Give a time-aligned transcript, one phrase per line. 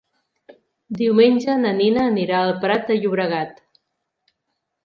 [1.01, 3.63] Diumenge na Nina anirà al Prat de Llobregat.